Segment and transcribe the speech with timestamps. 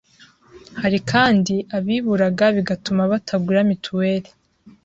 [0.81, 4.29] Hari kandi abiburaga bigatuma batagura mituweli